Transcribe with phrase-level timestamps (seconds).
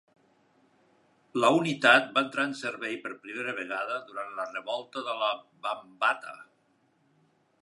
[1.43, 5.17] La unitat va entrar en servei per primera vegada durant la Revolta de
[5.69, 6.39] Bambatha.